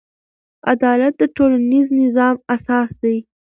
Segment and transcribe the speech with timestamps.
[0.73, 3.17] عدالت د ټولنیز نظم اساس دی.